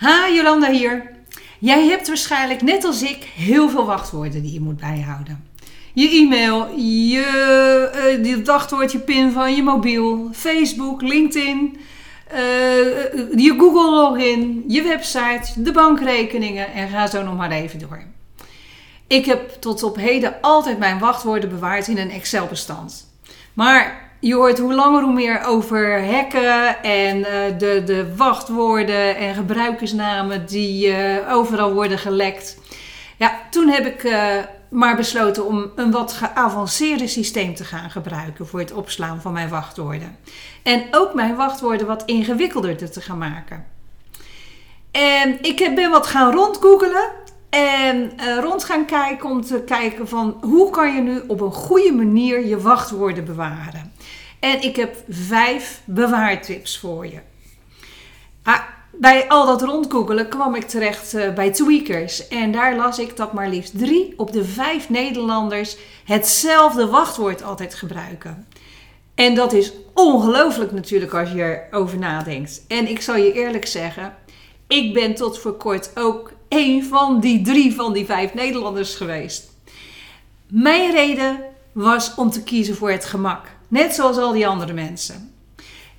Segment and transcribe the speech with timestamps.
[0.00, 1.10] Ha, Jolanda hier.
[1.58, 5.44] Jij hebt waarschijnlijk net als ik heel veel wachtwoorden die je moet bijhouden.
[5.92, 11.80] Je e-mail, je, uh, je wachtwoord, je pin van je mobiel, Facebook, LinkedIn,
[12.32, 12.38] uh,
[13.36, 18.02] je Google login, je website, de bankrekeningen en ga zo nog maar even door.
[19.06, 23.06] Ik heb tot op heden altijd mijn wachtwoorden bewaard in een Excel-bestand.
[23.52, 29.34] Maar je hoort hoe langer hoe meer over hacken en uh, de, de wachtwoorden en
[29.34, 32.58] gebruikersnamen die uh, overal worden gelekt.
[33.16, 34.34] Ja, toen heb ik uh,
[34.68, 39.48] maar besloten om een wat geavanceerde systeem te gaan gebruiken voor het opslaan van mijn
[39.48, 40.16] wachtwoorden.
[40.62, 43.64] En ook mijn wachtwoorden wat ingewikkelder te gaan maken.
[44.90, 47.10] En ik ben wat gaan rondgoogelen
[47.50, 51.92] en rond gaan kijken om te kijken van hoe kan je nu op een goede
[51.92, 53.92] manier je wachtwoorden bewaren.
[54.40, 57.18] En ik heb vijf bewaartips voor je.
[58.42, 58.60] Ah,
[58.92, 62.28] bij al dat rondgoogelen kwam ik terecht uh, bij Tweakers.
[62.28, 67.74] En daar las ik dat maar liefst drie op de vijf Nederlanders hetzelfde wachtwoord altijd
[67.74, 68.46] gebruiken.
[69.14, 72.64] En dat is ongelooflijk natuurlijk als je erover nadenkt.
[72.68, 74.14] En ik zal je eerlijk zeggen,
[74.66, 79.50] ik ben tot voor kort ook een van die drie van die vijf Nederlanders geweest.
[80.46, 81.40] Mijn reden
[81.72, 83.46] was om te kiezen voor het gemak.
[83.70, 85.32] Net zoals al die andere mensen.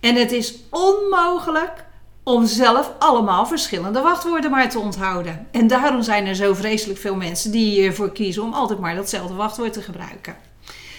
[0.00, 1.84] En het is onmogelijk
[2.22, 5.46] om zelf allemaal verschillende wachtwoorden maar te onthouden.
[5.50, 9.34] En daarom zijn er zo vreselijk veel mensen die ervoor kiezen om altijd maar datzelfde
[9.34, 10.36] wachtwoord te gebruiken.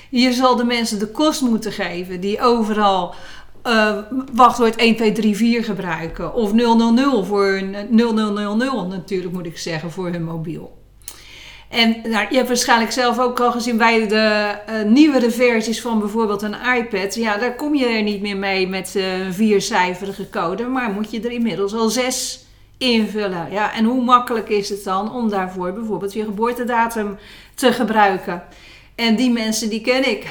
[0.09, 3.15] Je zal de mensen de kost moeten geven die overal
[3.67, 3.97] uh,
[4.33, 6.33] wachtwoord 1, 2, 3, 4 gebruiken.
[6.33, 10.80] Of 000 voor 0000 natuurlijk moet ik zeggen voor hun mobiel.
[11.71, 15.99] En nou, je hebt waarschijnlijk zelf ook al gezien bij de uh, nieuwere versies van
[15.99, 17.15] bijvoorbeeld een iPad.
[17.15, 21.21] Ja, daar kom je er niet meer mee met uh, viercijferige code, maar moet je
[21.21, 22.45] er inmiddels al zes
[22.77, 23.51] invullen.
[23.51, 27.17] Ja, en hoe makkelijk is het dan om daarvoor bijvoorbeeld je geboortedatum
[27.55, 28.43] te gebruiken?
[28.95, 30.25] En die mensen die ken ik.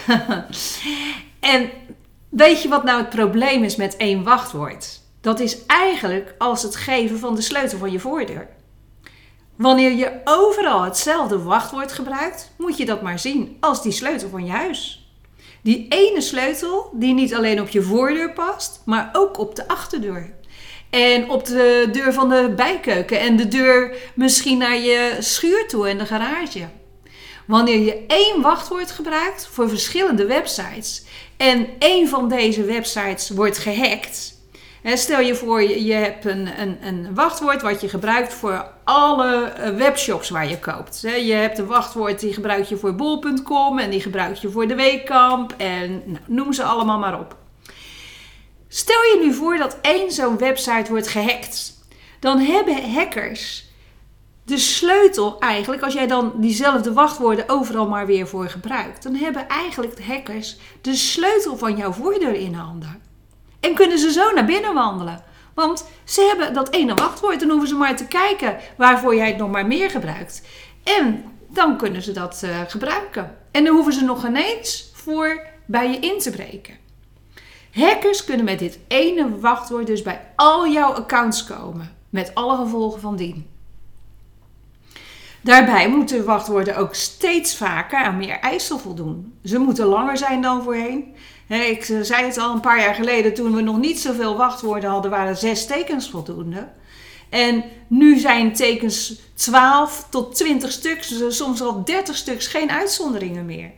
[1.55, 1.71] en
[2.29, 5.01] weet je wat nou het probleem is met één wachtwoord?
[5.21, 8.49] Dat is eigenlijk als het geven van de sleutel van je voordeur.
[9.61, 14.45] Wanneer je overal hetzelfde wachtwoord gebruikt, moet je dat maar zien als die sleutel van
[14.45, 15.11] je huis.
[15.63, 20.35] Die ene sleutel die niet alleen op je voordeur past, maar ook op de achterdeur.
[20.91, 25.89] En op de deur van de bijkeuken en de deur misschien naar je schuur toe
[25.89, 26.69] en de garage.
[27.47, 31.05] Wanneer je één wachtwoord gebruikt voor verschillende websites
[31.37, 34.40] en één van deze websites wordt gehackt,
[34.83, 39.77] stel je voor, je, hebt een, een, een, wachtwoord wat je gebruikt voor alle eh,
[39.77, 41.01] webshops waar je koopt.
[41.01, 44.75] Je hebt een wachtwoord die gebruik je voor bol.com en die gebruik je voor de
[44.75, 47.37] Weekamp en nou, noem ze allemaal maar op.
[48.69, 51.79] Stel je nu voor dat één zo'n website wordt gehackt.
[52.21, 53.69] Dan hebben hackers
[54.45, 59.49] de sleutel eigenlijk, als jij dan diezelfde wachtwoorden overal maar weer voor gebruikt, dan hebben
[59.49, 63.00] eigenlijk de hackers de sleutel van jouw voordeur in handen.
[63.61, 65.23] En kunnen ze zo naar binnen wandelen.
[65.55, 67.41] Want ze hebben dat ene wachtwoord.
[67.41, 70.43] Dan hoeven ze maar te kijken waarvoor jij het nog maar meer gebruikt.
[70.85, 73.37] En dan kunnen ze dat uh, gebruiken.
[73.51, 76.75] En dan hoeven ze nog ineens voor bij je in te breken.
[77.73, 81.97] Hackers kunnen met dit ene wachtwoord dus bij al jouw accounts komen.
[82.11, 83.47] Met alle gevolgen van dien.
[85.41, 89.39] Daarbij moeten wachtwoorden ook steeds vaker aan meer eisen voldoen.
[89.45, 91.15] Ze moeten langer zijn dan voorheen.
[91.51, 95.11] Ik zei het al een paar jaar geleden, toen we nog niet zoveel wachtwoorden hadden,
[95.11, 96.69] waren zes tekens voldoende.
[97.29, 103.71] En nu zijn tekens 12 tot 20 stuks, soms al 30 stuks, geen uitzonderingen meer.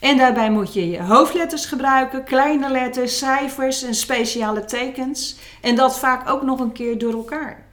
[0.00, 5.36] En daarbij moet je je hoofdletters gebruiken, kleine letters, cijfers en speciale tekens.
[5.60, 7.66] En dat vaak ook nog een keer door elkaar.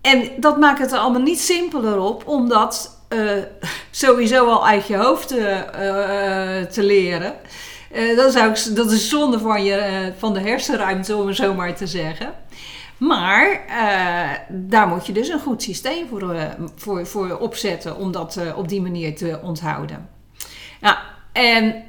[0.00, 3.42] En dat maakt het er allemaal niet simpeler op, omdat uh,
[3.90, 5.60] sowieso al uit je hoofd uh,
[6.62, 7.34] te leren.
[8.16, 11.76] dat, zou ik, dat is zonde van, je, van de hersenruimte, om het zo maar
[11.76, 12.34] te zeggen.
[12.96, 13.60] Maar
[14.48, 16.36] daar moet je dus een goed systeem voor,
[16.76, 20.08] voor, voor opzetten om dat op die manier te onthouden.
[20.80, 20.96] Nou,
[21.32, 21.84] en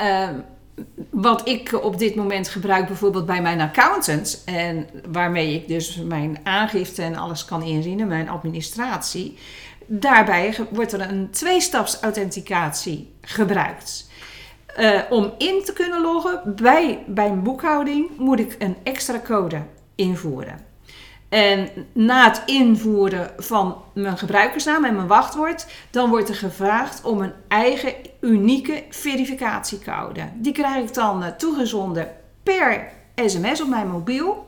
[1.10, 6.40] wat ik op dit moment gebruik bijvoorbeeld bij mijn accountant en waarmee ik dus mijn
[6.44, 9.38] aangifte en alles kan inzien en mijn administratie,
[9.88, 14.10] daarbij wordt er een tweestapsauthenticatie gebruikt.
[14.80, 19.62] Uh, om in te kunnen loggen bij, een boekhouding moet ik een extra code
[19.96, 20.70] invoeren.
[21.30, 27.22] En na het invoeren van mijn gebruikersnaam en mijn wachtwoord, dan wordt er gevraagd om
[27.22, 30.22] een eigen unieke verificatiecode.
[30.36, 32.12] Die krijg ik dan eh, toegezonden
[32.44, 34.48] per sms op mijn mobiel.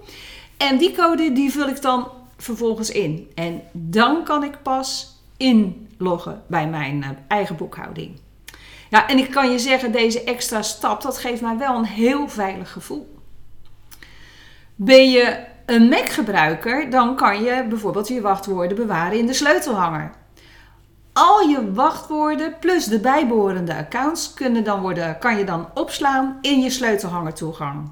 [0.58, 2.08] En die code die vul ik dan
[2.38, 3.32] vervolgens in.
[3.36, 5.13] En dan kan ik pas
[5.44, 8.20] inloggen bij mijn eh, eigen boekhouding.
[8.90, 12.28] Ja, en ik kan je zeggen, deze extra stap, dat geeft mij wel een heel
[12.28, 13.16] veilig gevoel.
[14.76, 20.12] Ben je een Mac-gebruiker, dan kan je bijvoorbeeld je wachtwoorden bewaren in de sleutelhanger.
[21.14, 26.60] Al je wachtwoorden plus de bijbehorende accounts kunnen dan worden, kan je dan opslaan in
[26.60, 27.90] je sleutelhangertoegang.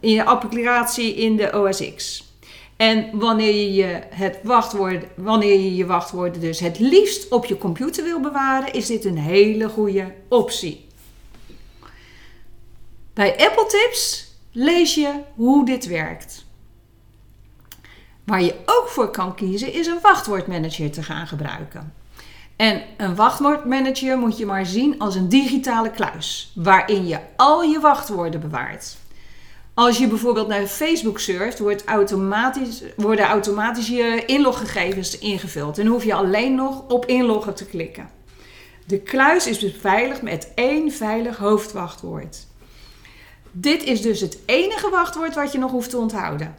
[0.00, 2.27] In je applicatie in de OS X.
[2.78, 8.04] En wanneer je, het wachtwoord, wanneer je je wachtwoorden dus het liefst op je computer
[8.04, 10.86] wil bewaren, is dit een hele goede optie.
[13.14, 16.44] Bij Apple Tips lees je hoe dit werkt.
[18.24, 21.94] Waar je ook voor kan kiezen is een wachtwoordmanager te gaan gebruiken.
[22.56, 27.80] En een wachtwoordmanager moet je maar zien als een digitale kluis waarin je al je
[27.80, 28.96] wachtwoorden bewaart.
[29.78, 35.78] Als je bijvoorbeeld naar Facebook surft, wordt automatisch, worden automatisch je inloggegevens ingevuld.
[35.78, 38.08] En hoef je alleen nog op inloggen te klikken.
[38.86, 42.46] De kluis is beveiligd met één veilig hoofdwachtwoord.
[43.50, 46.56] Dit is dus het enige wachtwoord wat je nog hoeft te onthouden.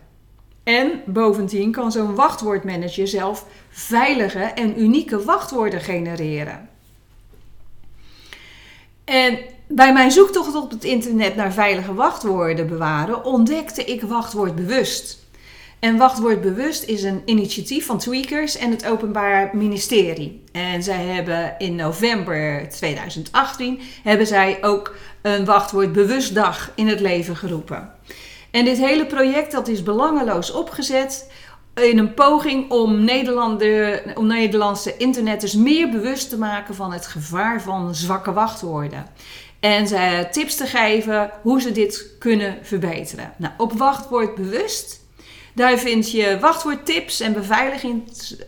[0.63, 6.69] En bovendien kan zo'n wachtwoordmanager zelf veilige en unieke wachtwoorden genereren.
[9.05, 9.39] En
[9.71, 15.27] bij mijn zoektocht op het internet naar veilige wachtwoorden bewaren ontdekte ik wachtwoordbewust.
[15.79, 20.43] En wachtwoordbewust is een initiatief van Tweakers en het Openbaar Ministerie.
[20.51, 27.91] En zij hebben in november 2018 hebben zij ook een wachtwoordbewustdag in het leven geroepen.
[28.51, 31.31] En dit hele project dat is belangeloos opgezet
[31.73, 33.09] in een poging om,
[34.15, 39.05] om Nederlandse internetters meer bewust te maken van het gevaar van zwakke wachtwoorden.
[39.59, 43.33] En ze tips te geven hoe ze dit kunnen verbeteren.
[43.37, 44.99] Nou, op wachtwoord bewust,
[45.53, 47.35] daar vind je wachtwoordtips en,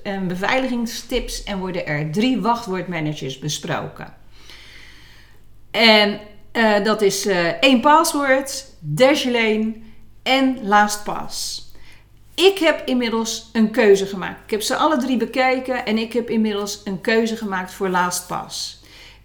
[0.03, 4.13] en beveiligingstips en worden er drie wachtwoordmanagers besproken.
[5.71, 6.19] En
[6.53, 9.73] uh, dat is uh, één paswoord, Dashlane
[10.23, 11.69] en LastPass.
[12.35, 14.43] Ik heb inmiddels een keuze gemaakt.
[14.43, 18.80] Ik heb ze alle drie bekeken en ik heb inmiddels een keuze gemaakt voor LastPass.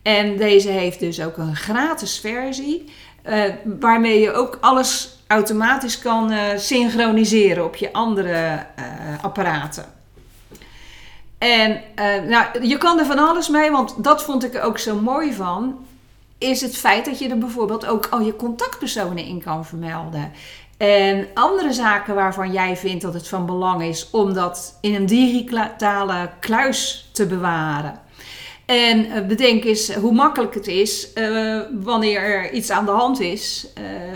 [0.07, 2.93] En deze heeft dus ook een gratis versie,
[3.29, 3.45] uh,
[3.81, 9.85] waarmee je ook alles automatisch kan uh, synchroniseren op je andere uh, apparaten.
[11.39, 11.81] En
[12.29, 15.33] nou, je kan er van alles mee, want dat vond ik er ook zo mooi
[15.33, 15.87] van.
[16.39, 20.33] Is het feit dat je er bijvoorbeeld ook al je contactpersonen in kan vermelden.
[20.77, 25.07] En andere zaken waarvan jij vindt dat het van belang is om dat in een
[25.07, 28.05] digitale kluis te bewaren.
[28.67, 33.21] En uh, bedenk eens hoe makkelijk het is uh, wanneer er iets aan de hand
[33.21, 33.67] is.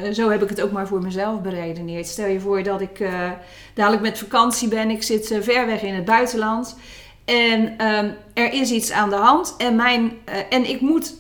[0.05, 2.07] Uh, zo heb ik het ook maar voor mezelf beredeneerd.
[2.07, 3.09] Stel je voor dat ik
[3.75, 6.77] dadelijk met vakantie ben, ik zit ver weg in het buitenland.
[7.25, 10.13] En um, er is iets aan de hand en, mijn,
[10.49, 11.15] en ik moet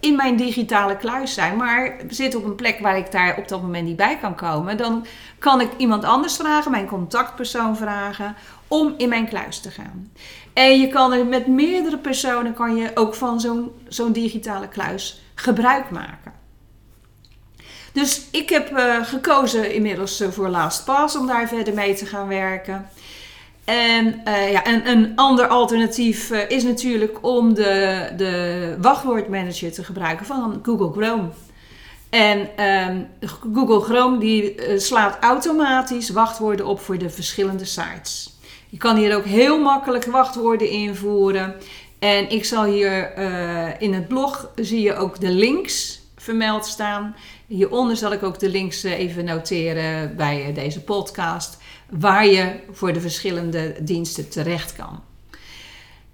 [0.00, 3.62] in mijn digitale kluis zijn, maar zit op een plek waar ik daar op dat
[3.62, 4.76] moment niet bij kan komen.
[4.76, 5.06] Dan
[5.38, 8.34] kan ik iemand anders vragen, mijn contactpersoon vragen,
[8.68, 10.12] om in mijn kluis te gaan.
[10.52, 15.22] En je kan er met meerdere personen kan je ook van zo'n zo'n digitale kluis
[15.34, 16.32] gebruik maken.
[17.92, 22.28] Dus ik heb uh, gekozen inmiddels uh, voor LastPass om daar verder mee te gaan
[22.28, 22.88] werken.
[23.64, 30.26] En, uh, ja, en een ander alternatief is natuurlijk om de, de wachtwoordmanager te gebruiken
[30.26, 31.28] van Google Chrome.
[32.10, 33.08] En um,
[33.54, 38.31] Google Chrome die slaat automatisch wachtwoorden op voor de verschillende sites.
[38.72, 41.54] Je kan hier ook heel makkelijk wachtwoorden invoeren.
[41.98, 47.16] En ik zal hier uh, in het blog zie je ook de links vermeld staan.
[47.46, 51.58] Hieronder zal ik ook de links uh, even noteren bij uh, deze podcast.
[51.90, 55.02] Waar je voor de verschillende diensten terecht kan.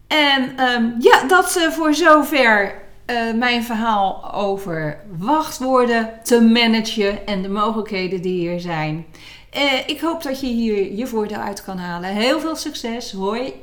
[0.06, 2.74] En um, ja, dat voor zover
[3.34, 9.06] mijn verhaal over wachtwoorden te managen en de mogelijkheden die hier zijn.
[9.56, 12.10] Uh, ik hoop dat je hier je voordeel uit kan halen.
[12.10, 13.12] Heel veel succes.
[13.12, 13.54] Hoi!